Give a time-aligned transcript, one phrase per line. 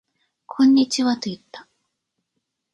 [0.47, 1.67] こんにちはと言った